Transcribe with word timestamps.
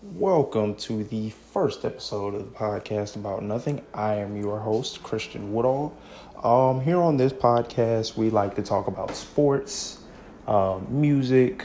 Welcome 0.00 0.76
to 0.76 1.02
the 1.02 1.30
first 1.30 1.84
episode 1.84 2.36
of 2.36 2.44
the 2.44 2.56
podcast 2.56 3.16
about 3.16 3.42
nothing. 3.42 3.84
I 3.92 4.14
am 4.14 4.40
your 4.40 4.60
host, 4.60 5.02
Christian 5.02 5.52
Woodall. 5.52 5.92
Um, 6.44 6.80
here 6.80 7.00
on 7.00 7.16
this 7.16 7.32
podcast, 7.32 8.16
we 8.16 8.30
like 8.30 8.54
to 8.54 8.62
talk 8.62 8.86
about 8.86 9.16
sports, 9.16 9.98
uh, 10.46 10.78
music, 10.88 11.64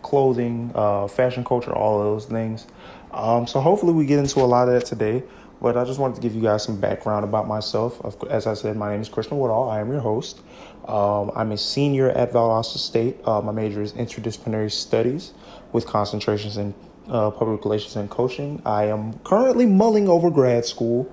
clothing, 0.00 0.72
uh, 0.74 1.06
fashion 1.08 1.44
culture, 1.44 1.74
all 1.74 1.98
of 1.98 2.06
those 2.06 2.24
things. 2.24 2.66
Um, 3.10 3.46
so 3.46 3.60
hopefully 3.60 3.92
we 3.92 4.06
get 4.06 4.18
into 4.18 4.40
a 4.40 4.48
lot 4.48 4.68
of 4.68 4.72
that 4.72 4.86
today. 4.86 5.22
But 5.60 5.76
I 5.76 5.84
just 5.84 6.00
wanted 6.00 6.14
to 6.14 6.22
give 6.22 6.34
you 6.34 6.40
guys 6.40 6.64
some 6.64 6.80
background 6.80 7.22
about 7.22 7.46
myself. 7.46 8.00
As 8.30 8.46
I 8.46 8.54
said, 8.54 8.78
my 8.78 8.90
name 8.90 9.02
is 9.02 9.10
Christian 9.10 9.38
Woodall. 9.38 9.68
I 9.68 9.80
am 9.80 9.90
your 9.90 10.00
host. 10.00 10.40
Um, 10.88 11.30
I'm 11.36 11.52
a 11.52 11.58
senior 11.58 12.08
at 12.08 12.32
Valdosta 12.32 12.78
State. 12.78 13.18
Uh, 13.26 13.42
my 13.42 13.52
major 13.52 13.82
is 13.82 13.92
interdisciplinary 13.92 14.72
studies 14.72 15.34
with 15.72 15.86
concentrations 15.86 16.56
in 16.56 16.74
uh, 17.08 17.30
public 17.30 17.64
relations 17.64 17.96
and 17.96 18.08
coaching. 18.10 18.62
I 18.64 18.84
am 18.84 19.18
currently 19.24 19.66
mulling 19.66 20.08
over 20.08 20.30
grad 20.30 20.64
school. 20.64 21.12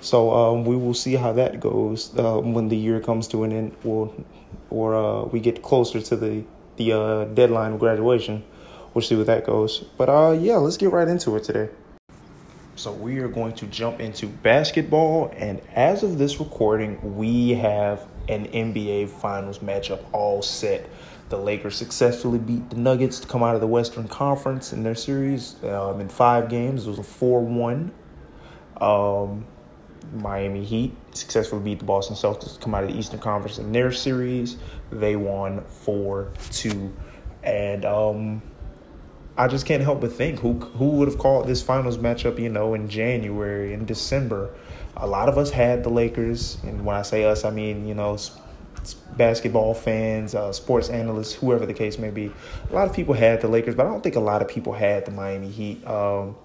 So 0.00 0.32
um, 0.32 0.64
we 0.64 0.76
will 0.76 0.94
see 0.94 1.14
how 1.14 1.32
that 1.32 1.58
goes 1.60 2.16
uh, 2.16 2.38
when 2.38 2.68
the 2.68 2.76
year 2.76 3.00
comes 3.00 3.26
to 3.28 3.44
an 3.44 3.52
end 3.52 3.76
or, 3.84 4.12
or 4.70 4.94
uh, 4.94 5.24
we 5.24 5.40
get 5.40 5.62
closer 5.62 6.00
to 6.00 6.16
the, 6.16 6.44
the 6.76 6.92
uh, 6.92 7.24
deadline 7.24 7.72
of 7.72 7.80
graduation. 7.80 8.44
We'll 8.94 9.02
see 9.02 9.16
where 9.16 9.24
that 9.24 9.44
goes. 9.44 9.84
But 9.96 10.08
uh, 10.08 10.36
yeah, 10.38 10.56
let's 10.56 10.76
get 10.76 10.92
right 10.92 11.08
into 11.08 11.36
it 11.36 11.44
today. 11.44 11.68
So 12.78 12.92
we 12.92 13.18
are 13.18 13.28
going 13.28 13.54
to 13.54 13.66
jump 13.66 13.98
into 13.98 14.28
basketball, 14.28 15.32
and 15.36 15.60
as 15.74 16.04
of 16.04 16.16
this 16.16 16.38
recording, 16.38 17.16
we 17.16 17.50
have 17.50 18.06
an 18.28 18.46
NBA 18.46 19.08
Finals 19.08 19.58
matchup 19.58 20.04
all 20.12 20.42
set. 20.42 20.88
The 21.28 21.36
Lakers 21.36 21.76
successfully 21.76 22.38
beat 22.38 22.70
the 22.70 22.76
Nuggets 22.76 23.20
to 23.20 23.26
come 23.26 23.42
out 23.42 23.54
of 23.54 23.60
the 23.60 23.66
Western 23.66 24.08
Conference 24.08 24.72
in 24.72 24.82
their 24.82 24.94
series 24.94 25.62
um, 25.64 26.00
in 26.00 26.08
five 26.08 26.48
games. 26.48 26.86
It 26.86 26.90
was 26.90 26.98
a 26.98 27.02
4 27.02 27.42
1. 27.42 27.92
Um, 28.80 29.44
Miami 30.14 30.64
Heat 30.64 30.94
successfully 31.12 31.62
beat 31.62 31.80
the 31.80 31.84
Boston 31.84 32.16
Celtics 32.16 32.54
to 32.54 32.60
come 32.60 32.74
out 32.74 32.84
of 32.84 32.90
the 32.90 32.98
Eastern 32.98 33.20
Conference 33.20 33.58
in 33.58 33.72
their 33.72 33.92
series. 33.92 34.56
They 34.90 35.16
won 35.16 35.62
4 35.64 36.32
2. 36.50 36.94
And 37.42 37.84
um, 37.84 38.42
I 39.36 39.46
just 39.46 39.66
can't 39.66 39.82
help 39.82 40.00
but 40.00 40.12
think 40.12 40.40
who 40.40 40.54
who 40.54 40.90
would 40.92 41.08
have 41.08 41.18
called 41.18 41.46
this 41.46 41.62
finals 41.62 41.98
matchup, 41.98 42.40
you 42.40 42.48
know, 42.48 42.74
in 42.74 42.88
January, 42.88 43.72
in 43.72 43.84
December. 43.84 44.50
A 44.96 45.06
lot 45.06 45.28
of 45.28 45.38
us 45.38 45.50
had 45.50 45.84
the 45.84 45.90
Lakers, 45.90 46.58
and 46.64 46.84
when 46.84 46.96
I 46.96 47.02
say 47.02 47.24
us, 47.24 47.44
I 47.44 47.50
mean 47.50 47.86
you 47.86 47.94
know, 47.94 48.16
basketball 49.16 49.74
fans, 49.74 50.34
uh, 50.34 50.52
sports 50.52 50.88
analysts, 50.88 51.34
whoever 51.34 51.66
the 51.66 51.74
case 51.74 51.98
may 51.98 52.10
be. 52.10 52.32
A 52.70 52.74
lot 52.74 52.88
of 52.88 52.94
people 52.94 53.14
had 53.14 53.40
the 53.40 53.48
Lakers, 53.48 53.74
but 53.74 53.86
I 53.86 53.88
don't 53.90 54.02
think 54.02 54.16
a 54.16 54.20
lot 54.20 54.42
of 54.42 54.48
people 54.48 54.72
had 54.72 55.04
the 55.04 55.10
Miami 55.10 55.50
Heat. 55.50 55.86
Um, 55.86 56.36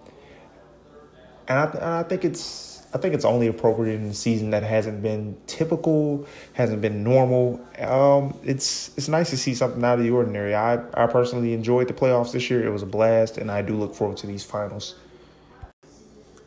and 1.48 1.59
I, 1.59 2.00
I 2.00 2.03
think 2.03 2.25
it's 2.25 2.73
I 2.94 3.00
think 3.00 3.16
it's 3.16 3.25
only 3.25 3.48
appropriate 3.48 3.95
in 3.95 4.06
a 4.06 4.14
season 4.14 4.52
that 4.52 4.62
hasn't 4.62 5.02
been 5.02 5.36
typical, 5.48 6.28
hasn't 6.53 6.81
been 6.81 7.03
normal. 7.03 7.59
Um, 7.80 8.38
it's 8.44 8.95
it's 8.97 9.08
nice 9.08 9.31
to 9.31 9.38
see 9.38 9.56
something 9.56 9.84
out 9.84 9.97
of 9.97 10.06
the 10.06 10.12
ordinary. 10.12 10.53
I 10.53 10.75
I 10.94 11.08
personally 11.08 11.53
enjoyed 11.53 11.88
the 11.88 11.94
playoffs 11.94 12.31
this 12.31 12.50
year. 12.50 12.64
It 12.64 12.70
was 12.70 12.84
a 12.84 12.88
blast, 12.88 13.38
and 13.38 13.50
I 13.50 13.62
do 13.62 13.75
look 13.75 13.95
forward 13.95 14.18
to 14.18 14.28
these 14.28 14.44
finals. 14.44 14.95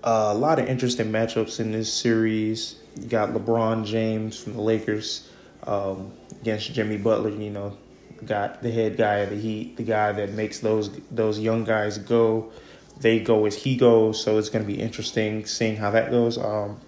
Uh, 0.05 0.31
a 0.33 0.34
lot 0.34 0.61
of 0.61 0.69
interesting 0.69 1.11
matchups 1.11 1.59
in 1.59 1.73
this 1.73 1.93
series. 1.93 2.77
You 2.95 3.09
got 3.09 3.31
LeBron 3.31 3.84
James 3.84 4.39
from 4.39 4.53
the 4.53 4.61
Lakers 4.61 5.28
um, 5.67 6.12
against 6.41 6.72
Jimmy 6.72 6.97
Butler. 6.97 7.31
You 7.31 7.50
know, 7.50 7.77
got 8.25 8.62
the 8.62 8.70
head 8.70 8.97
guy 8.97 9.19
of 9.19 9.31
the 9.31 9.36
Heat, 9.36 9.77
the 9.77 9.83
guy 9.83 10.12
that 10.12 10.33
makes 10.33 10.61
those 10.61 10.91
those 11.11 11.39
young 11.39 11.64
guys 11.64 11.98
go 11.98 12.53
they 13.00 13.20
go 13.20 13.47
as 13.47 13.55
he 13.55 13.77
goes. 13.77 14.22
So 14.22 14.39
it's 14.39 14.48
going 14.48 14.64
to 14.64 14.72
be 14.72 14.81
interesting 14.81 15.47
seeing 15.47 15.77
how 15.77 15.91
that 15.91 16.11
goes. 16.11 16.39
Um, 16.39 16.81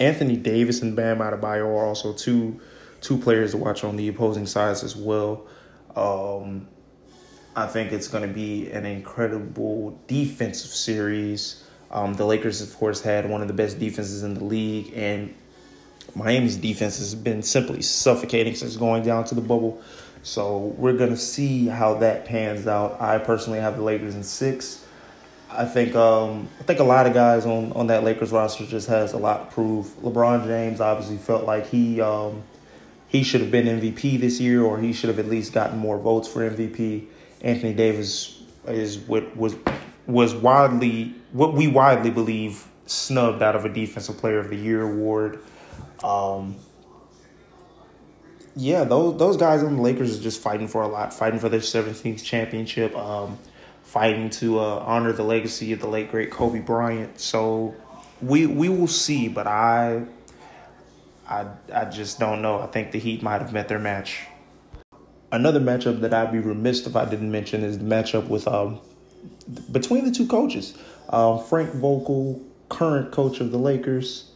Anthony 0.00 0.36
Davis 0.36 0.82
and 0.82 0.94
Bam 0.94 1.18
Adebayo 1.18 1.64
are 1.66 1.86
also 1.86 2.12
two 2.12 2.60
two 3.00 3.18
players 3.18 3.52
to 3.52 3.56
watch 3.56 3.84
on 3.84 3.96
the 3.96 4.08
opposing 4.08 4.46
sides 4.46 4.82
as 4.82 4.96
well. 4.96 5.46
Um, 5.94 6.68
I 7.54 7.66
think 7.66 7.92
it's 7.92 8.08
going 8.08 8.26
to 8.26 8.32
be 8.32 8.70
an 8.70 8.86
incredible 8.86 10.00
defensive 10.06 10.70
series. 10.70 11.64
Um, 11.90 12.14
the 12.14 12.24
Lakers, 12.24 12.60
of 12.60 12.74
course, 12.76 13.00
had 13.00 13.28
one 13.28 13.40
of 13.40 13.48
the 13.48 13.54
best 13.54 13.78
defenses 13.78 14.22
in 14.22 14.34
the 14.34 14.44
league, 14.44 14.92
and 14.94 15.34
Miami's 16.14 16.56
defense 16.56 16.98
has 16.98 17.14
been 17.14 17.42
simply 17.42 17.82
suffocating 17.82 18.54
since 18.54 18.76
going 18.76 19.02
down 19.02 19.24
to 19.24 19.34
the 19.34 19.40
bubble. 19.40 19.82
So 20.22 20.74
we're 20.76 20.96
going 20.96 21.10
to 21.10 21.16
see 21.16 21.66
how 21.66 21.94
that 21.94 22.24
pans 22.24 22.66
out. 22.66 23.00
I 23.00 23.18
personally 23.18 23.60
have 23.60 23.76
the 23.76 23.82
Lakers 23.82 24.14
in 24.14 24.24
six. 24.24 24.84
I 25.50 25.64
think 25.64 25.94
um, 25.94 26.48
I 26.60 26.64
think 26.64 26.78
a 26.80 26.84
lot 26.84 27.06
of 27.06 27.14
guys 27.14 27.46
on, 27.46 27.72
on 27.72 27.86
that 27.86 28.04
Lakers 28.04 28.30
roster 28.30 28.66
just 28.66 28.88
has 28.88 29.12
a 29.12 29.16
lot 29.16 29.48
to 29.48 29.54
prove. 29.54 29.86
LeBron 30.02 30.46
James 30.46 30.80
obviously 30.80 31.16
felt 31.16 31.44
like 31.44 31.66
he 31.66 32.00
um, 32.00 32.42
he 33.08 33.22
should 33.22 33.40
have 33.40 33.50
been 33.50 33.66
MVP 33.66 34.20
this 34.20 34.40
year, 34.40 34.62
or 34.62 34.78
he 34.78 34.92
should 34.92 35.08
have 35.08 35.18
at 35.18 35.26
least 35.26 35.52
gotten 35.52 35.78
more 35.78 35.98
votes 35.98 36.28
for 36.28 36.40
MVP. 36.48 37.06
Anthony 37.40 37.72
Davis 37.72 38.42
is 38.66 38.98
what 38.98 39.34
was 39.36 39.56
was 40.06 40.34
widely 40.34 41.14
what 41.32 41.54
we 41.54 41.66
widely 41.66 42.10
believe 42.10 42.66
snubbed 42.86 43.42
out 43.42 43.56
of 43.56 43.64
a 43.64 43.68
Defensive 43.68 44.16
Player 44.18 44.38
of 44.38 44.50
the 44.50 44.56
Year 44.56 44.82
award. 44.82 45.40
Um, 46.02 46.56
yeah, 48.56 48.84
those 48.84 49.18
those 49.18 49.36
guys 49.36 49.62
on 49.62 49.76
the 49.76 49.82
Lakers 49.82 50.18
are 50.18 50.22
just 50.22 50.40
fighting 50.40 50.68
for 50.68 50.82
a 50.82 50.88
lot, 50.88 51.14
fighting 51.14 51.38
for 51.38 51.48
their 51.48 51.60
17th 51.60 52.24
championship. 52.24 52.96
Um, 52.96 53.38
fighting 53.88 54.28
to 54.28 54.60
uh, 54.60 54.84
honor 54.84 55.12
the 55.12 55.22
legacy 55.22 55.72
of 55.72 55.80
the 55.80 55.88
late 55.88 56.10
great 56.10 56.30
Kobe 56.30 56.60
Bryant. 56.60 57.18
So 57.18 57.74
we 58.20 58.46
we 58.46 58.68
will 58.68 58.86
see, 58.86 59.28
but 59.28 59.46
I 59.46 60.04
I 61.28 61.46
I 61.72 61.84
just 61.86 62.18
don't 62.18 62.42
know. 62.42 62.60
I 62.60 62.66
think 62.66 62.92
the 62.92 62.98
Heat 62.98 63.22
might 63.22 63.40
have 63.40 63.52
met 63.52 63.68
their 63.68 63.78
match. 63.78 64.26
Another 65.30 65.60
matchup 65.60 66.00
that 66.00 66.12
I'd 66.12 66.32
be 66.32 66.38
remiss 66.38 66.86
if 66.86 66.96
I 66.96 67.04
didn't 67.04 67.30
mention 67.30 67.62
is 67.62 67.78
the 67.78 67.84
matchup 67.84 68.28
with 68.28 68.46
um 68.48 68.80
between 69.72 70.04
the 70.04 70.10
two 70.10 70.26
coaches, 70.26 70.76
uh, 71.08 71.38
Frank 71.38 71.72
Vogel, 71.74 72.42
current 72.68 73.12
coach 73.12 73.40
of 73.40 73.50
the 73.50 73.58
Lakers, 73.58 74.30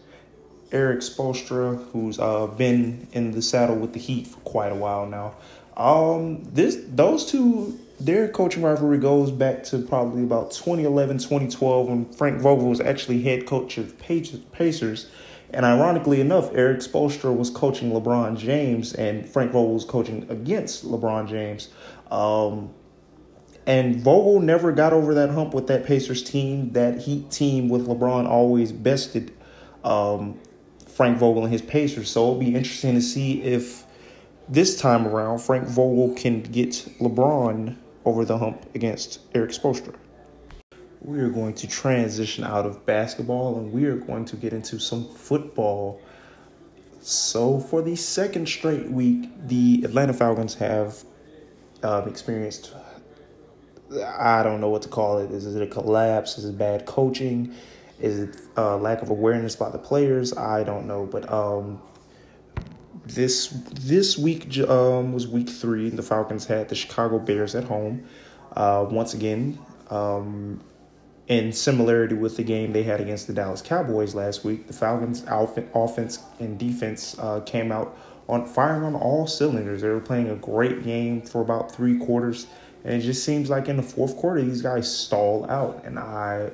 Erik 0.72 1.00
Spoelstra, 1.00 1.82
who's 1.92 2.18
uh, 2.18 2.46
been 2.46 3.06
in 3.12 3.32
the 3.32 3.42
saddle 3.42 3.76
with 3.76 3.92
the 3.92 4.00
Heat 4.00 4.26
for 4.26 4.40
quite 4.40 4.72
a 4.72 4.74
while 4.74 5.06
now. 5.06 5.34
Um, 5.76 6.44
this 6.44 6.78
those 6.88 7.30
two 7.30 7.78
their 8.00 8.28
coaching 8.28 8.62
rivalry 8.62 8.98
goes 8.98 9.30
back 9.30 9.62
to 9.64 9.78
probably 9.78 10.22
about 10.24 10.50
2011, 10.50 11.18
2012 11.18 11.88
when 11.88 12.12
Frank 12.12 12.40
Vogel 12.40 12.68
was 12.68 12.80
actually 12.80 13.22
head 13.22 13.46
coach 13.46 13.78
of 13.78 13.96
Pacers. 13.98 15.08
And 15.50 15.66
ironically 15.66 16.20
enough, 16.20 16.52
Erik 16.54 16.80
Spoelstra 16.80 17.36
was 17.36 17.50
coaching 17.50 17.92
LeBron 17.92 18.38
James, 18.38 18.94
and 18.94 19.28
Frank 19.28 19.52
Vogel 19.52 19.74
was 19.74 19.84
coaching 19.84 20.26
against 20.30 20.84
LeBron 20.84 21.28
James. 21.28 21.68
Um, 22.10 22.72
and 23.66 24.00
Vogel 24.00 24.40
never 24.40 24.72
got 24.72 24.92
over 24.92 25.14
that 25.14 25.30
hump 25.30 25.54
with 25.54 25.66
that 25.68 25.84
Pacers 25.84 26.22
team. 26.22 26.72
That 26.72 27.02
Heat 27.02 27.30
team 27.30 27.68
with 27.68 27.86
LeBron 27.86 28.26
always 28.26 28.72
bested 28.72 29.32
um, 29.84 30.40
Frank 30.94 31.18
Vogel 31.18 31.44
and 31.44 31.52
his 31.52 31.62
Pacers. 31.62 32.10
So 32.10 32.22
it'll 32.22 32.38
be 32.38 32.54
interesting 32.54 32.94
to 32.94 33.00
see 33.00 33.42
if 33.42 33.84
this 34.48 34.78
time 34.78 35.06
around 35.06 35.38
Frank 35.38 35.66
Vogel 35.66 36.14
can 36.14 36.42
get 36.42 36.72
LeBron 37.00 37.76
over 38.04 38.24
the 38.24 38.36
hump 38.36 38.66
against 38.74 39.20
Erik 39.34 39.50
Spoelstra. 39.50 39.94
We 41.00 41.18
are 41.20 41.30
going 41.30 41.54
to 41.54 41.66
transition 41.66 42.44
out 42.44 42.66
of 42.66 42.84
basketball 42.86 43.58
and 43.58 43.72
we 43.72 43.86
are 43.86 43.96
going 43.96 44.24
to 44.26 44.36
get 44.36 44.52
into 44.52 44.78
some 44.78 45.08
football. 45.14 46.00
So, 47.00 47.58
for 47.58 47.82
the 47.82 47.96
second 47.96 48.48
straight 48.48 48.88
week, 48.88 49.28
the 49.48 49.82
Atlanta 49.84 50.12
Falcons 50.12 50.54
have 50.54 51.02
um, 51.82 52.08
experienced 52.08 52.72
I 54.00 54.42
don't 54.42 54.60
know 54.60 54.70
what 54.70 54.82
to 54.82 54.88
call 54.88 55.18
it. 55.18 55.30
Is 55.30 55.54
it 55.54 55.62
a 55.62 55.66
collapse? 55.66 56.38
Is 56.38 56.44
it 56.44 56.56
bad 56.56 56.86
coaching? 56.86 57.54
Is 58.02 58.18
it 58.18 58.36
a 58.56 58.76
lack 58.76 59.00
of 59.00 59.10
awareness 59.10 59.56
by 59.56 59.70
the 59.70 59.78
players? 59.78 60.36
I 60.36 60.64
don't 60.64 60.86
know. 60.86 61.06
But 61.06 61.32
um, 61.32 61.80
this 63.06 63.48
this 63.80 64.18
week 64.18 64.58
um, 64.68 65.12
was 65.12 65.28
week 65.28 65.48
three. 65.48 65.88
The 65.88 66.02
Falcons 66.02 66.44
had 66.44 66.68
the 66.68 66.74
Chicago 66.74 67.18
Bears 67.18 67.54
at 67.54 67.64
home. 67.64 68.04
Uh, 68.54 68.86
once 68.90 69.14
again, 69.14 69.58
um, 69.88 70.60
in 71.28 71.52
similarity 71.52 72.14
with 72.14 72.36
the 72.36 72.42
game 72.42 72.72
they 72.72 72.82
had 72.82 73.00
against 73.00 73.26
the 73.26 73.32
Dallas 73.32 73.62
Cowboys 73.62 74.14
last 74.14 74.44
week, 74.44 74.66
the 74.66 74.72
Falcons' 74.72 75.24
offense 75.28 76.18
and 76.40 76.58
defense 76.58 77.16
uh, 77.18 77.40
came 77.40 77.72
out 77.72 77.96
on 78.28 78.46
firing 78.46 78.82
on 78.82 78.94
all 78.94 79.26
cylinders. 79.26 79.82
They 79.82 79.88
were 79.88 80.00
playing 80.00 80.30
a 80.30 80.36
great 80.36 80.82
game 80.84 81.22
for 81.22 81.40
about 81.40 81.72
three 81.74 81.98
quarters, 81.98 82.46
and 82.84 82.94
it 82.94 83.00
just 83.00 83.24
seems 83.24 83.48
like 83.48 83.68
in 83.68 83.76
the 83.76 83.82
fourth 83.82 84.16
quarter 84.16 84.42
these 84.42 84.62
guys 84.62 84.92
stall 84.92 85.48
out. 85.48 85.84
And 85.84 85.98
I, 85.98 86.50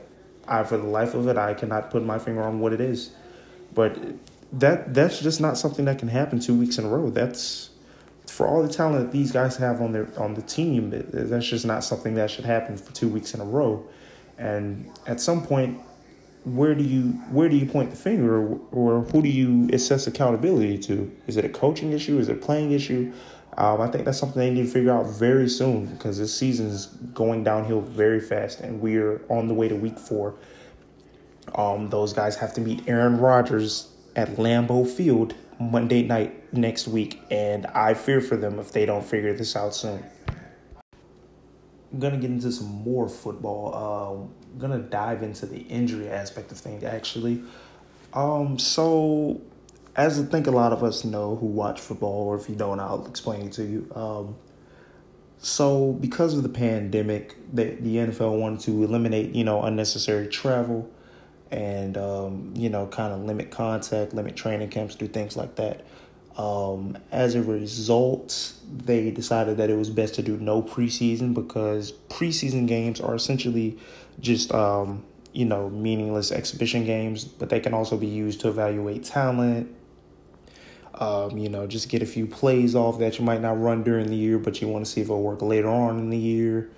I 0.48 0.64
for 0.64 0.76
the 0.76 0.84
life 0.84 1.14
of 1.14 1.28
it, 1.28 1.36
I 1.36 1.54
cannot 1.54 1.90
put 1.90 2.02
my 2.04 2.18
finger 2.18 2.42
on 2.42 2.60
what 2.60 2.72
it 2.72 2.80
is, 2.80 3.10
but 3.74 3.96
that 4.52 4.94
that's 4.94 5.20
just 5.20 5.40
not 5.40 5.58
something 5.58 5.84
that 5.84 5.98
can 5.98 6.08
happen 6.08 6.40
two 6.40 6.54
weeks 6.54 6.78
in 6.78 6.84
a 6.84 6.88
row. 6.88 7.10
That's 7.10 7.70
for 8.26 8.46
all 8.46 8.62
the 8.62 8.68
talent 8.68 9.06
that 9.06 9.12
these 9.12 9.32
guys 9.32 9.56
have 9.56 9.80
on 9.80 9.92
their 9.92 10.08
on 10.18 10.34
the 10.34 10.42
team. 10.42 10.90
That's 10.90 11.46
just 11.46 11.66
not 11.66 11.84
something 11.84 12.14
that 12.14 12.30
should 12.30 12.44
happen 12.44 12.76
for 12.76 12.92
two 12.92 13.08
weeks 13.08 13.34
in 13.34 13.40
a 13.40 13.44
row. 13.44 13.86
And 14.38 14.90
at 15.06 15.20
some 15.20 15.44
point, 15.44 15.80
where 16.54 16.74
do 16.74 16.84
you 16.84 17.12
where 17.30 17.48
do 17.48 17.56
you 17.56 17.66
point 17.66 17.90
the 17.90 17.96
finger, 17.96 18.36
or, 18.36 18.60
or 18.72 19.02
who 19.02 19.22
do 19.22 19.28
you 19.28 19.68
assess 19.72 20.06
accountability 20.06 20.78
to? 20.78 21.10
Is 21.26 21.36
it 21.36 21.44
a 21.44 21.48
coaching 21.48 21.92
issue? 21.92 22.18
Is 22.18 22.28
it 22.28 22.32
a 22.32 22.40
playing 22.40 22.72
issue? 22.72 23.12
Um, 23.56 23.80
I 23.80 23.88
think 23.88 24.04
that's 24.04 24.18
something 24.18 24.38
they 24.38 24.50
need 24.50 24.66
to 24.66 24.70
figure 24.70 24.92
out 24.92 25.06
very 25.06 25.48
soon 25.48 25.86
because 25.86 26.18
this 26.18 26.36
season 26.36 26.66
is 26.66 26.86
going 27.12 27.42
downhill 27.42 27.80
very 27.80 28.20
fast, 28.20 28.60
and 28.60 28.80
we're 28.80 29.20
on 29.28 29.48
the 29.48 29.54
way 29.54 29.68
to 29.68 29.74
week 29.74 29.98
four. 29.98 30.36
Um, 31.54 31.88
those 31.88 32.12
guys 32.12 32.36
have 32.36 32.54
to 32.54 32.60
meet 32.60 32.86
Aaron 32.86 33.18
Rodgers 33.18 33.92
at 34.14 34.36
Lambeau 34.36 34.88
Field 34.88 35.34
Monday 35.58 36.02
night 36.02 36.52
next 36.52 36.86
week, 36.86 37.20
and 37.30 37.66
I 37.66 37.94
fear 37.94 38.20
for 38.20 38.36
them 38.36 38.58
if 38.58 38.70
they 38.70 38.86
don't 38.86 39.04
figure 39.04 39.32
this 39.32 39.56
out 39.56 39.74
soon. 39.74 40.04
Gonna 41.96 42.18
get 42.18 42.30
into 42.30 42.52
some 42.52 42.82
more 42.82 43.08
football. 43.08 43.74
Um, 43.74 44.58
gonna 44.58 44.78
dive 44.78 45.22
into 45.22 45.46
the 45.46 45.58
injury 45.58 46.10
aspect 46.10 46.52
of 46.52 46.58
things 46.58 46.84
actually. 46.84 47.42
Um, 48.12 48.58
so 48.58 49.40
as 49.96 50.20
I 50.20 50.24
think 50.24 50.46
a 50.46 50.50
lot 50.50 50.72
of 50.72 50.84
us 50.84 51.04
know 51.04 51.36
who 51.36 51.46
watch 51.46 51.80
football, 51.80 52.28
or 52.28 52.36
if 52.36 52.48
you 52.48 52.54
don't, 52.54 52.78
I'll 52.78 53.04
explain 53.06 53.46
it 53.46 53.52
to 53.54 53.64
you. 53.64 53.90
Um, 53.94 54.36
so 55.38 55.92
because 55.94 56.34
of 56.34 56.44
the 56.44 56.48
pandemic, 56.48 57.36
the, 57.52 57.64
the 57.80 57.96
NFL 57.96 58.38
wanted 58.38 58.60
to 58.60 58.84
eliminate, 58.84 59.34
you 59.34 59.44
know, 59.44 59.62
unnecessary 59.62 60.28
travel 60.28 60.88
and, 61.50 61.96
um, 61.96 62.52
you 62.56 62.68
know, 62.70 62.86
kind 62.86 63.12
of 63.12 63.20
limit 63.20 63.50
contact, 63.50 64.14
limit 64.14 64.36
training 64.36 64.68
camps, 64.68 64.94
do 64.94 65.08
things 65.08 65.36
like 65.36 65.56
that. 65.56 65.84
Um, 66.38 66.96
as 67.10 67.34
a 67.34 67.42
result, 67.42 68.54
they 68.72 69.10
decided 69.10 69.56
that 69.56 69.70
it 69.70 69.76
was 69.76 69.90
best 69.90 70.14
to 70.14 70.22
do 70.22 70.36
no 70.36 70.62
preseason 70.62 71.34
because 71.34 71.92
preseason 72.08 72.68
games 72.68 73.00
are 73.00 73.16
essentially 73.16 73.76
just, 74.20 74.54
um, 74.54 75.02
you 75.32 75.44
know, 75.44 75.68
meaningless 75.68 76.30
exhibition 76.30 76.84
games, 76.84 77.24
but 77.24 77.50
they 77.50 77.58
can 77.58 77.74
also 77.74 77.96
be 77.96 78.06
used 78.06 78.40
to 78.42 78.48
evaluate 78.48 79.02
talent, 79.02 79.74
um, 80.98 81.38
you 81.38 81.48
know, 81.48 81.66
just 81.66 81.88
get 81.88 82.02
a 82.02 82.06
few 82.06 82.26
plays 82.26 82.74
off 82.74 82.98
that 82.98 83.18
you 83.18 83.24
might 83.24 83.40
not 83.40 83.60
run 83.60 83.82
during 83.84 84.08
the 84.08 84.16
year, 84.16 84.38
but 84.38 84.60
you 84.60 84.68
want 84.68 84.84
to 84.84 84.90
see 84.90 85.00
if 85.00 85.06
it'll 85.06 85.22
work 85.22 85.42
later 85.42 85.68
on 85.68 85.98
in 85.98 86.10
the 86.10 86.18
year. 86.18 86.70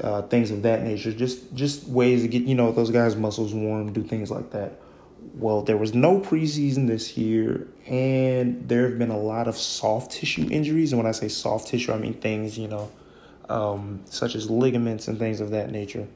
Uh, 0.00 0.22
things 0.22 0.50
of 0.50 0.62
that 0.62 0.82
nature. 0.82 1.12
Just 1.12 1.54
just 1.54 1.86
ways 1.86 2.22
to 2.22 2.28
get 2.28 2.42
you 2.42 2.54
know 2.54 2.72
those 2.72 2.90
guys' 2.90 3.16
muscles 3.16 3.52
warm, 3.52 3.92
do 3.92 4.02
things 4.02 4.30
like 4.30 4.50
that. 4.50 4.80
Well, 5.34 5.62
there 5.62 5.76
was 5.76 5.94
no 5.94 6.20
preseason 6.20 6.86
this 6.86 7.16
year, 7.16 7.66
and 7.86 8.68
there 8.68 8.88
have 8.88 8.98
been 8.98 9.10
a 9.10 9.18
lot 9.18 9.48
of 9.48 9.56
soft 9.56 10.12
tissue 10.12 10.48
injuries. 10.50 10.92
And 10.92 10.98
when 10.98 11.06
I 11.06 11.12
say 11.12 11.28
soft 11.28 11.68
tissue, 11.68 11.92
I 11.92 11.98
mean 11.98 12.14
things 12.14 12.58
you 12.58 12.68
know, 12.68 12.90
um, 13.48 14.02
such 14.04 14.34
as 14.34 14.50
ligaments 14.50 15.08
and 15.08 15.18
things 15.18 15.40
of 15.40 15.50
that 15.50 15.70
nature. 15.70 16.06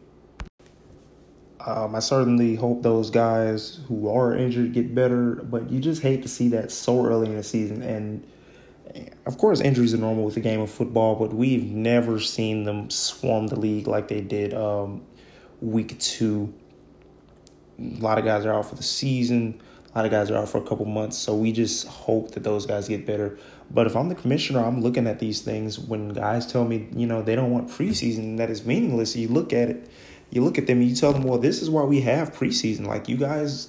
Um, 1.67 1.95
I 1.95 1.99
certainly 1.99 2.55
hope 2.55 2.83
those 2.83 3.11
guys 3.11 3.81
who 3.89 4.09
are 4.09 4.35
injured 4.35 4.73
get 4.73 4.95
better, 4.95 5.35
but 5.35 5.71
you 5.71 5.81
just 5.81 6.03
hate 6.03 6.23
to 6.23 6.29
see 6.29 6.49
that 6.51 6.71
so 6.71 7.05
early 7.05 7.29
in 7.29 7.37
the 7.37 7.43
season. 7.43 7.83
And 7.83 8.25
of 9.27 9.39
course, 9.39 9.61
injuries 9.61 9.93
are 9.93 9.99
normal 9.99 10.25
with 10.25 10.35
the 10.35 10.41
game 10.41 10.61
of 10.61 10.71
football, 10.71 11.17
but 11.17 11.35
we've 11.35 11.65
never 11.65 12.21
seen 12.21 12.65
them 12.65 12.91
swarm 12.91 13.49
the 13.49 13.59
league 13.59 13.87
like 13.87 14.09
they 14.09 14.21
did 14.21 14.55
um, 14.55 15.03
week 15.61 15.99
two. 15.99 16.55
A 17.79 18.01
lot 18.01 18.19
of 18.19 18.25
guys 18.25 18.45
are 18.45 18.53
out 18.53 18.69
for 18.69 18.75
the 18.75 18.83
season. 18.83 19.61
A 19.95 19.99
lot 19.99 20.05
of 20.05 20.11
guys 20.11 20.31
are 20.31 20.37
out 20.37 20.49
for 20.49 20.59
a 20.59 20.67
couple 20.67 20.85
months. 20.85 21.17
So 21.17 21.35
we 21.35 21.53
just 21.53 21.87
hope 21.87 22.33
that 22.33 22.43
those 22.43 22.67
guys 22.67 22.89
get 22.89 23.07
better. 23.07 23.39
But 23.71 23.87
if 23.87 23.97
I'm 23.97 24.09
the 24.09 24.15
commissioner, 24.15 24.65
I'm 24.65 24.81
looking 24.81 25.07
at 25.07 25.19
these 25.19 25.41
things 25.41 25.79
when 25.79 26.11
guys 26.11 26.47
tell 26.47 26.65
me, 26.65 26.89
you 26.95 27.07
know, 27.07 27.23
they 27.23 27.35
don't 27.35 27.51
want 27.51 27.69
preseason, 27.69 28.37
that 28.39 28.51
is 28.51 28.65
meaningless. 28.65 29.17
You 29.17 29.29
look 29.29 29.53
at 29.53 29.71
it 29.71 29.89
you 30.31 30.45
look 30.45 30.59
at 30.59 30.67
them 30.67 30.81
and 30.81 30.89
you 30.89 30.95
tell 30.95 31.13
them, 31.13 31.23
well, 31.23 31.39
this 31.39 31.63
is 31.63 31.71
why 31.71 31.83
we 31.85 32.01
have 32.03 32.35
preseason. 32.35 32.87
Like 32.87 33.09
you 33.09 33.17
guys, 33.17 33.69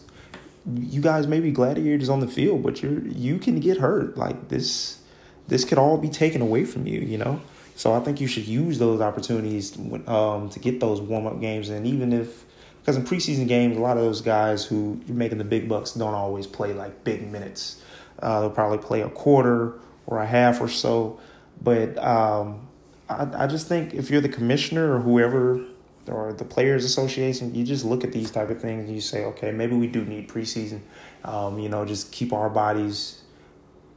you 0.75 1.01
guys 1.01 1.27
may 1.27 1.39
be 1.39 1.51
gladiators 1.51 2.09
on 2.09 2.19
the 2.19 2.27
field, 2.27 2.63
but 2.63 2.81
you're 2.81 3.05
you 3.07 3.39
can 3.39 3.59
get 3.59 3.77
hurt. 3.77 4.17
Like 4.17 4.49
this, 4.49 5.01
this 5.47 5.63
could 5.63 5.77
all 5.77 5.97
be 5.97 6.09
taken 6.09 6.41
away 6.41 6.65
from 6.65 6.85
you. 6.85 6.99
You 6.99 7.17
know. 7.17 7.41
So 7.75 7.93
I 7.93 8.01
think 8.01 8.19
you 8.19 8.27
should 8.27 8.45
use 8.45 8.77
those 8.77 8.99
opportunities 8.99 9.77
um, 10.07 10.49
to 10.49 10.59
get 10.59 10.81
those 10.81 10.99
warm 10.99 11.25
up 11.25 11.39
games, 11.39 11.69
and 11.69 11.87
even 11.87 12.11
if 12.11 12.43
because 12.79 12.95
in 12.95 13.03
preseason 13.03 13.47
games, 13.47 13.77
a 13.77 13.79
lot 13.79 13.97
of 13.97 14.03
those 14.03 14.21
guys 14.21 14.65
who 14.65 14.99
you're 15.05 15.17
making 15.17 15.37
the 15.37 15.43
big 15.43 15.69
bucks 15.69 15.93
don't 15.93 16.13
always 16.13 16.47
play 16.47 16.73
like 16.73 17.03
big 17.03 17.29
minutes. 17.31 17.81
Uh, 18.19 18.41
they'll 18.41 18.49
probably 18.49 18.77
play 18.77 19.01
a 19.01 19.09
quarter 19.09 19.79
or 20.07 20.19
a 20.19 20.25
half 20.25 20.59
or 20.61 20.67
so. 20.67 21.19
But 21.61 21.97
um, 21.97 22.67
I, 23.09 23.43
I 23.43 23.47
just 23.47 23.67
think 23.67 23.93
if 23.93 24.09
you're 24.09 24.21
the 24.21 24.29
commissioner 24.29 24.95
or 24.95 24.99
whoever 24.99 25.65
or 26.07 26.33
the 26.33 26.45
players 26.45 26.85
association 26.85 27.53
you 27.53 27.63
just 27.63 27.85
look 27.85 28.03
at 28.03 28.11
these 28.11 28.31
type 28.31 28.49
of 28.49 28.59
things 28.61 28.85
and 28.85 28.95
you 28.95 29.01
say 29.01 29.25
okay 29.25 29.51
maybe 29.51 29.75
we 29.75 29.87
do 29.87 30.03
need 30.05 30.27
preseason 30.27 30.79
um, 31.23 31.59
you 31.59 31.69
know 31.69 31.85
just 31.85 32.11
keep 32.11 32.33
our 32.33 32.49
bodies 32.49 33.21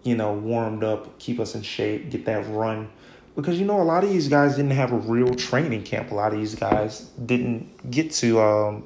you 0.03 0.15
know 0.15 0.35
warmed 0.35 0.85
up 0.85 1.19
keep 1.19 1.41
us 1.41 1.55
in 1.55 1.63
shape 1.63 2.11
get 2.11 2.25
that 2.25 2.47
run 2.49 2.89
because 3.37 3.59
you 3.59 3.67
know 3.67 3.81
a 3.81 3.85
lot 3.85 4.05
of 4.05 4.11
these 4.11 4.29
guys 4.29 4.57
didn't 4.57 4.73
have 4.73 4.93
a 4.93 4.99
real 4.99 5.35
training 5.35 5.85
camp. 5.85 6.11
A 6.11 6.15
lot 6.15 6.33
of 6.33 6.39
these 6.39 6.55
guys 6.55 7.01
didn't 7.25 7.91
get 7.91 8.11
to 8.13 8.41
um, 8.41 8.85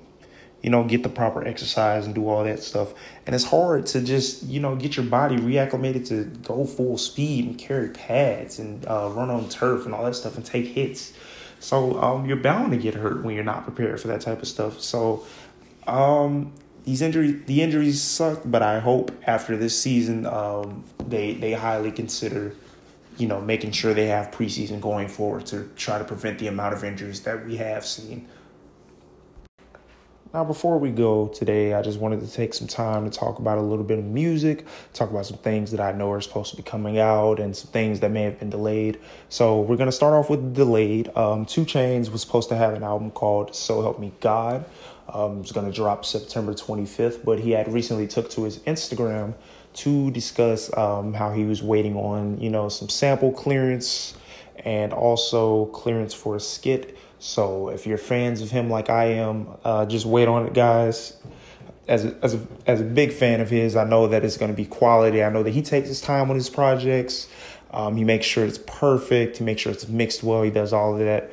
you 0.63 0.71
know 0.71 0.85
get 0.85 1.03
the 1.03 1.09
proper 1.09 1.47
exercise 1.47 2.07
and 2.07 2.15
do 2.15 2.29
all 2.29 2.45
that 2.45 2.63
stuff. 2.63 2.95
And 3.27 3.35
it's 3.35 3.45
hard 3.45 3.87
to 3.87 4.01
just 4.01 4.45
you 4.45 4.61
know 4.61 4.77
get 4.77 4.97
your 4.97 5.07
body 5.07 5.37
reacclimated 5.37 6.09
to 6.09 6.25
go 6.47 6.65
full 6.65 6.99
speed 6.99 7.47
and 7.47 7.59
carry 7.59 7.89
pads 7.91 8.59
and 8.59 8.87
uh, 8.87 9.11
run 9.13 9.31
on 9.31 9.49
turf 9.49 9.85
and 9.87 9.95
all 9.95 10.05
that 10.05 10.15
stuff 10.15 10.37
and 10.37 10.45
take 10.45 10.67
hits. 10.67 11.13
So 11.59 12.01
um, 12.03 12.27
you're 12.27 12.37
bound 12.37 12.73
to 12.73 12.77
get 12.77 12.95
hurt 12.95 13.25
when 13.25 13.35
you're 13.35 13.45
not 13.45 13.65
prepared 13.65 14.01
for 14.01 14.09
that 14.09 14.21
type 14.21 14.43
of 14.43 14.49
stuff. 14.49 14.81
So 14.81 15.27
um, 15.87 16.53
these 16.85 17.03
injuries, 17.03 17.43
the 17.47 17.63
injuries 17.63 18.01
suck, 18.01 18.43
but 18.45 18.63
I 18.63 18.79
hope 18.79 19.11
after 19.27 19.57
this 19.57 19.81
season, 19.81 20.27
um, 20.27 20.85
they 21.07 21.35
they 21.35 21.53
highly 21.53 21.91
consider, 21.91 22.55
you 23.19 23.27
know, 23.27 23.41
making 23.41 23.73
sure 23.73 23.95
they 23.95 24.07
have 24.07 24.31
preseason 24.31 24.81
going 24.81 25.09
forward 25.09 25.47
to 25.47 25.69
try 25.77 25.99
to 25.99 26.05
prevent 26.05 26.39
the 26.39 26.49
amount 26.49 26.75
of 26.75 26.85
injuries 26.85 27.21
that 27.23 27.47
we 27.47 27.57
have 27.57 27.85
seen. 27.85 28.29
Now, 30.35 30.45
before 30.45 30.77
we 30.77 30.91
go 30.91 31.29
today, 31.29 31.73
I 31.73 31.81
just 31.81 31.99
wanted 31.99 32.21
to 32.21 32.31
take 32.31 32.53
some 32.53 32.67
time 32.67 33.09
to 33.09 33.17
talk 33.19 33.39
about 33.39 33.57
a 33.57 33.63
little 33.63 33.85
bit 33.85 33.99
of 33.99 34.05
music, 34.05 34.67
talk 34.93 35.09
about 35.09 35.25
some 35.25 35.39
things 35.39 35.71
that 35.71 35.81
I 35.81 35.93
know 35.93 36.11
are 36.11 36.21
supposed 36.21 36.51
to 36.51 36.57
be 36.57 36.63
coming 36.63 36.99
out 36.99 37.41
and 37.41 37.57
some 37.57 37.71
things 37.71 38.01
that 38.01 38.11
may 38.11 38.25
have 38.25 38.39
been 38.39 38.51
delayed. 38.51 39.01
So, 39.31 39.61
we're 39.63 39.77
going 39.77 39.89
to 39.89 39.97
start 39.97 40.13
off 40.13 40.29
with 40.29 40.55
delayed. 40.55 41.09
Um, 41.17 41.47
2 41.47 41.65
Chainz 41.65 42.11
was 42.11 42.21
supposed 42.21 42.51
to 42.51 42.57
have 42.57 42.75
an 42.75 42.83
album 42.83 43.13
called 43.13 43.55
So 43.55 43.81
Help 43.81 43.99
Me 43.99 44.13
God. 44.21 44.67
Um, 45.09 45.41
it's 45.41 45.53
going 45.53 45.71
to 45.71 45.73
drop 45.75 46.05
September 46.05 46.53
25th, 46.53 47.25
but 47.25 47.39
he 47.39 47.53
had 47.53 47.73
recently 47.73 48.07
took 48.07 48.29
to 48.31 48.43
his 48.43 48.59
Instagram 48.61 49.35
to 49.77 50.11
discuss 50.11 50.75
um, 50.77 51.15
how 51.15 51.33
he 51.33 51.45
was 51.45 51.63
waiting 51.63 51.97
on, 51.97 52.41
you 52.41 52.51
know, 52.51 52.69
some 52.69 52.89
sample 52.89 53.33
clearance 53.33 54.15
and 54.65 54.93
also 54.93 55.67
clearance 55.67 56.15
for 56.15 56.37
a 56.37 56.41
skit 56.41 56.97
so 57.19 57.69
if 57.69 57.87
you're 57.87 57.99
fans 57.99 58.43
of 58.43 58.51
him 58.51 58.69
like 58.69 58.91
I 58.91 59.05
am, 59.05 59.49
uh, 59.65 59.87
just 59.87 60.07
wait 60.07 60.29
on 60.29 60.47
it, 60.47 60.55
guys. 60.55 61.17
As 61.89 62.05
a, 62.05 62.17
as 62.23 62.35
a, 62.35 62.47
as 62.67 62.81
a 62.81 62.85
big 62.85 63.13
fan 63.13 63.41
of 63.41 63.49
his, 63.49 63.77
I 63.77 63.85
know 63.85 64.09
that 64.09 64.25
it's 64.25 64.37
going 64.37 64.51
to 64.51 64.57
be 64.57 64.67
quality. 64.67 65.23
I 65.23 65.31
know 65.31 65.43
that 65.43 65.51
he 65.51 65.63
takes 65.63 65.89
his 65.89 66.01
time 66.01 66.31
on 66.31 66.37
his 66.37 66.51
projects. 66.51 67.29
Um, 67.71 67.97
he 67.97 68.05
makes 68.05 68.27
sure 68.27 68.45
it's 68.45 68.59
perfect. 68.59 69.39
He 69.39 69.45
makes 69.45 69.63
sure 69.63 69.73
it's 69.73 69.89
mixed 69.89 70.23
well. 70.23 70.43
He 70.43 70.51
does 70.51 70.73
all 70.73 70.95
of 70.95 70.99
that. 71.01 71.31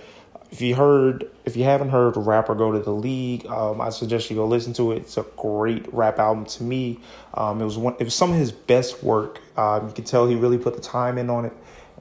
If 0.54 0.62
you 0.62 0.76
heard, 0.76 1.32
if 1.46 1.58
you 1.58 1.64
haven't 1.64 1.90
heard 1.90 2.16
Rap 2.16 2.48
or 2.48 2.54
Go 2.54 2.72
to 2.74 2.78
the 2.78 2.92
League, 2.92 3.48
um, 3.48 3.82
I 3.82 3.90
suggest 3.90 4.30
you 4.30 4.36
go 4.36 4.46
listen 4.46 4.72
to 4.74 4.92
it. 4.92 4.98
It's 4.98 5.18
a 5.18 5.26
great 5.36 5.92
rap 5.92 6.20
album 6.20 6.46
to 6.46 6.62
me. 6.62 7.00
Um, 7.34 7.60
it 7.60 7.66
was 7.66 7.76
one, 7.76 7.96
it 7.98 8.04
was 8.04 8.14
some 8.14 8.32
of 8.32 8.38
his 8.38 8.52
best 8.52 9.02
work. 9.02 9.42
Um, 9.58 9.88
you 9.88 9.94
can 9.96 10.04
tell 10.04 10.28
he 10.28 10.36
really 10.36 10.60
put 10.60 10.76
the 10.76 10.82
time 10.82 11.18
in 11.18 11.32
on 11.32 11.46
it, 11.46 11.54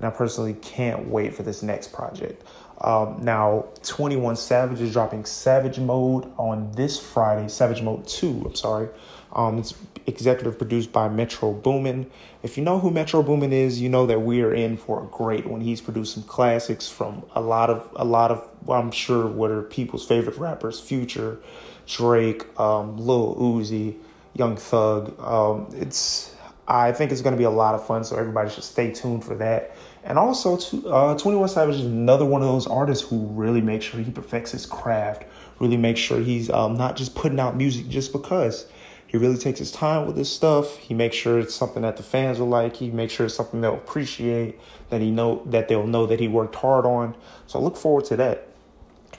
and 0.02 0.12
I 0.12 0.16
personally 0.16 0.54
can't 0.54 1.06
wait 1.06 1.32
for 1.32 1.44
this 1.44 1.62
next 1.62 1.92
project. 1.92 2.44
Um, 2.80 3.20
now, 3.22 3.66
21 3.84 4.34
Savage 4.34 4.80
is 4.80 4.92
dropping 4.92 5.24
Savage 5.24 5.78
Mode 5.78 6.30
on 6.36 6.72
this 6.72 6.98
Friday, 6.98 7.48
Savage 7.48 7.82
Mode 7.82 8.06
2, 8.08 8.42
I'm 8.46 8.54
sorry. 8.56 8.88
Um, 9.32 9.58
it's 9.58 9.74
executive 10.06 10.58
produced 10.58 10.90
by 10.90 11.08
Metro 11.08 11.52
Boomin. 11.52 12.10
If 12.42 12.58
you 12.58 12.64
know 12.64 12.80
who 12.80 12.90
Metro 12.90 13.22
Boomin 13.22 13.52
is, 13.52 13.80
you 13.80 13.88
know 13.88 14.06
that 14.06 14.22
we 14.22 14.42
are 14.42 14.52
in 14.52 14.76
for 14.76 15.04
a 15.04 15.06
great 15.06 15.46
one. 15.46 15.60
He's 15.60 15.80
produced 15.80 16.14
some 16.14 16.24
classics 16.24 16.88
from 16.88 17.22
a 17.36 17.40
lot 17.40 17.70
of 17.70 17.88
a 17.94 18.04
lot 18.04 18.32
of 18.32 18.46
I'm 18.68 18.90
sure 18.90 19.26
what 19.28 19.52
are 19.52 19.62
people's 19.62 20.04
favorite 20.04 20.36
rappers: 20.36 20.80
Future, 20.80 21.38
Drake, 21.86 22.44
um, 22.60 22.98
Lil 22.98 23.36
Uzi, 23.36 23.96
Young 24.34 24.56
Thug. 24.56 25.18
Um, 25.18 25.68
it's 25.72 26.34
I 26.66 26.92
think 26.92 27.10
it's 27.10 27.22
going 27.22 27.32
to 27.32 27.38
be 27.38 27.44
a 27.44 27.50
lot 27.50 27.74
of 27.74 27.86
fun, 27.86 28.04
so 28.04 28.16
everybody 28.16 28.48
should 28.50 28.64
stay 28.64 28.92
tuned 28.92 29.24
for 29.24 29.34
that. 29.36 29.74
And 30.04 30.18
also, 30.18 30.56
uh, 30.88 31.16
21 31.16 31.48
Savage 31.48 31.76
is 31.76 31.84
another 31.84 32.24
one 32.24 32.42
of 32.42 32.48
those 32.48 32.66
artists 32.66 33.08
who 33.08 33.26
really 33.26 33.60
makes 33.60 33.84
sure 33.84 34.00
he 34.00 34.10
perfects 34.10 34.52
his 34.52 34.66
craft, 34.66 35.24
really 35.58 35.76
makes 35.76 36.00
sure 36.00 36.20
he's 36.20 36.50
um, 36.50 36.76
not 36.76 36.96
just 36.96 37.14
putting 37.14 37.40
out 37.40 37.56
music 37.56 37.88
just 37.88 38.12
because. 38.12 38.66
He 39.06 39.18
really 39.18 39.36
takes 39.36 39.58
his 39.58 39.70
time 39.70 40.06
with 40.06 40.16
his 40.16 40.32
stuff. 40.32 40.78
He 40.78 40.94
makes 40.94 41.14
sure 41.16 41.38
it's 41.38 41.54
something 41.54 41.82
that 41.82 41.98
the 41.98 42.02
fans 42.02 42.38
will 42.38 42.48
like. 42.48 42.76
He 42.76 42.90
makes 42.90 43.12
sure 43.12 43.26
it's 43.26 43.34
something 43.34 43.60
they'll 43.60 43.74
appreciate, 43.74 44.58
that 44.88 45.02
he 45.02 45.10
know 45.10 45.42
that 45.46 45.68
they'll 45.68 45.86
know 45.86 46.06
that 46.06 46.18
he 46.18 46.28
worked 46.28 46.54
hard 46.54 46.86
on. 46.86 47.14
So 47.46 47.60
look 47.60 47.76
forward 47.76 48.06
to 48.06 48.16
that. 48.16 48.48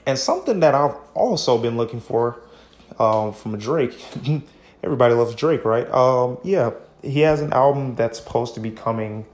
And 0.06 0.18
something 0.18 0.60
that 0.60 0.74
I've 0.74 0.96
also 1.14 1.58
been 1.58 1.76
looking 1.76 2.00
for 2.00 2.40
um, 2.98 3.32
from 3.32 3.56
Drake. 3.58 3.94
Everybody 4.82 5.14
loves 5.14 5.34
Drake, 5.34 5.64
right? 5.64 5.88
Um, 5.90 6.38
yeah, 6.42 6.72
he 7.04 7.20
has 7.20 7.40
an 7.40 7.52
album 7.52 7.94
that's 7.94 8.18
supposed 8.18 8.54
to 8.54 8.60
be 8.60 8.70
coming. 8.70 9.26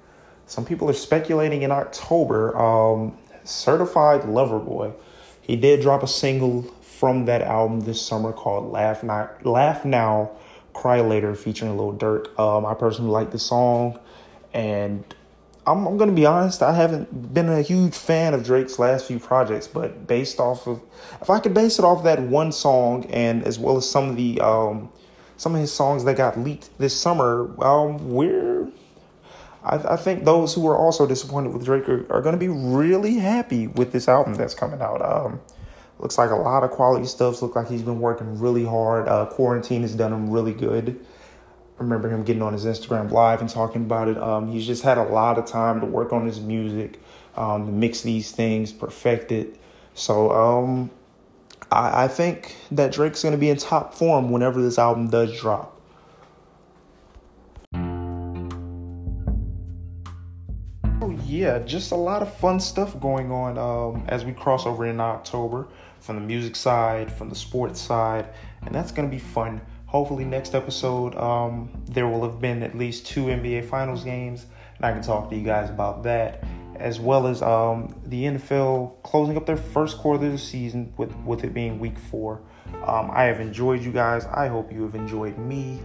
Some 0.46 0.64
people 0.64 0.90
are 0.90 0.94
speculating 0.94 1.62
in 1.62 1.70
October. 1.70 2.56
Um, 2.56 3.16
Certified 3.44 4.24
Lover 4.26 4.58
Boy. 4.58 4.92
He 5.40 5.56
did 5.56 5.80
drop 5.80 6.02
a 6.02 6.06
single 6.06 6.62
from 6.82 7.24
that 7.24 7.42
album 7.42 7.80
this 7.80 8.00
summer 8.00 8.32
called 8.32 8.70
"Laugh 8.70 9.02
Not 9.02 9.44
Laugh 9.44 9.84
Now, 9.84 10.30
Cry 10.74 11.00
Later," 11.00 11.34
featuring 11.34 11.76
Lil 11.76 11.94
Durk. 11.94 12.38
Um, 12.38 12.66
I 12.66 12.74
personally 12.74 13.10
like 13.10 13.30
the 13.30 13.38
song, 13.38 13.98
and 14.52 15.02
I'm, 15.66 15.86
I'm 15.86 15.96
gonna 15.96 16.12
be 16.12 16.26
honest. 16.26 16.62
I 16.62 16.74
haven't 16.74 17.32
been 17.34 17.48
a 17.48 17.62
huge 17.62 17.94
fan 17.94 18.34
of 18.34 18.44
Drake's 18.44 18.78
last 18.78 19.06
few 19.06 19.18
projects, 19.18 19.66
but 19.66 20.06
based 20.06 20.38
off 20.38 20.66
of, 20.66 20.80
if 21.20 21.30
I 21.30 21.40
could 21.40 21.54
base 21.54 21.78
it 21.78 21.84
off 21.84 22.04
that 22.04 22.20
one 22.20 22.52
song, 22.52 23.06
and 23.06 23.44
as 23.44 23.58
well 23.58 23.76
as 23.76 23.90
some 23.90 24.10
of 24.10 24.16
the 24.16 24.40
um, 24.40 24.90
some 25.40 25.54
of 25.54 25.60
his 25.62 25.72
songs 25.72 26.04
that 26.04 26.18
got 26.18 26.38
leaked 26.38 26.68
this 26.78 26.94
summer, 26.94 27.50
um, 27.64 28.12
we're 28.12 28.68
I, 29.64 29.76
I 29.76 29.96
think 29.96 30.24
those 30.24 30.54
who 30.54 30.66
are 30.68 30.76
also 30.76 31.06
disappointed 31.06 31.54
with 31.54 31.64
Drake 31.64 31.88
are, 31.88 32.06
are 32.12 32.20
going 32.20 32.34
to 32.34 32.38
be 32.38 32.48
really 32.48 33.14
happy 33.14 33.66
with 33.66 33.90
this 33.92 34.06
album 34.06 34.34
that's 34.34 34.54
coming 34.54 34.82
out. 34.82 35.00
Um, 35.00 35.40
looks 35.98 36.18
like 36.18 36.30
a 36.30 36.36
lot 36.36 36.62
of 36.62 36.70
quality 36.70 37.06
stuff. 37.06 37.40
Look 37.40 37.56
like 37.56 37.68
he's 37.68 37.80
been 37.80 38.00
working 38.00 38.38
really 38.38 38.66
hard. 38.66 39.08
Uh, 39.08 39.26
quarantine 39.26 39.80
has 39.80 39.94
done 39.94 40.12
him 40.12 40.30
really 40.30 40.52
good 40.52 41.00
remember 41.78 42.10
him 42.10 42.22
getting 42.22 42.42
on 42.42 42.52
his 42.52 42.66
Instagram 42.66 43.10
live 43.10 43.40
and 43.40 43.48
talking 43.48 43.82
about 43.82 44.06
it. 44.08 44.18
Um, 44.18 44.52
he's 44.52 44.66
just 44.66 44.82
had 44.82 44.98
a 44.98 45.02
lot 45.02 45.38
of 45.38 45.46
time 45.46 45.80
to 45.80 45.86
work 45.86 46.12
on 46.12 46.26
his 46.26 46.38
music, 46.38 47.00
um, 47.36 47.80
mix 47.80 48.02
these 48.02 48.32
things, 48.32 48.70
perfect 48.70 49.32
it. 49.32 49.56
So 49.94 50.30
um, 50.30 50.90
I, 51.70 52.04
I 52.04 52.08
think 52.08 52.56
that 52.72 52.92
Drake's 52.92 53.22
going 53.22 53.32
to 53.32 53.38
be 53.38 53.50
in 53.50 53.56
top 53.56 53.94
form 53.94 54.30
whenever 54.30 54.60
this 54.60 54.78
album 54.78 55.08
does 55.08 55.38
drop. 55.38 55.76
Oh, 61.02 61.10
yeah, 61.26 61.58
just 61.60 61.92
a 61.92 61.96
lot 61.96 62.22
of 62.22 62.34
fun 62.36 62.60
stuff 62.60 62.98
going 63.00 63.30
on 63.30 63.58
um, 63.58 64.04
as 64.08 64.24
we 64.24 64.32
cross 64.32 64.66
over 64.66 64.86
in 64.86 65.00
October 65.00 65.68
from 66.00 66.16
the 66.16 66.22
music 66.22 66.56
side, 66.56 67.12
from 67.12 67.28
the 67.28 67.34
sports 67.34 67.80
side, 67.80 68.28
and 68.62 68.74
that's 68.74 68.92
going 68.92 69.08
to 69.08 69.14
be 69.14 69.20
fun 69.20 69.60
hopefully 69.90 70.24
next 70.24 70.54
episode 70.54 71.16
um, 71.16 71.68
there 71.86 72.06
will 72.06 72.22
have 72.22 72.40
been 72.40 72.62
at 72.62 72.78
least 72.78 73.04
two 73.04 73.24
nba 73.24 73.64
finals 73.68 74.04
games 74.04 74.46
and 74.76 74.86
i 74.86 74.92
can 74.92 75.02
talk 75.02 75.28
to 75.28 75.34
you 75.34 75.44
guys 75.44 75.68
about 75.68 76.04
that 76.04 76.44
as 76.76 77.00
well 77.00 77.26
as 77.26 77.42
um, 77.42 77.94
the 78.06 78.24
nfl 78.24 79.02
closing 79.02 79.36
up 79.36 79.46
their 79.46 79.56
first 79.56 79.98
quarter 79.98 80.24
of 80.24 80.32
the 80.32 80.38
season 80.38 80.92
with, 80.96 81.14
with 81.18 81.44
it 81.44 81.52
being 81.52 81.78
week 81.78 81.98
four. 81.98 82.42
Um, 82.86 83.10
i 83.12 83.24
have 83.24 83.40
enjoyed 83.40 83.82
you 83.82 83.92
guys. 83.92 84.26
I 84.26 84.48
hope 84.48 84.72
you 84.72 84.82
have 84.82 84.94
enjoyed 84.94 85.38
me. 85.38 85.80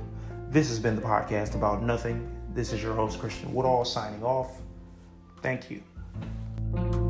This 0.50 0.70
has 0.70 0.80
been 0.80 0.96
the 0.96 1.02
podcast 1.02 1.56
about 1.56 1.82
nothing. 1.84 2.32
This 2.54 2.72
is 2.72 2.82
your 2.82 2.94
host 2.96 3.20
christian 3.20 3.54
woodall 3.54 3.86
signing 3.86 4.24
off. 4.24 4.52
Thank 5.42 5.70
you 5.70 7.05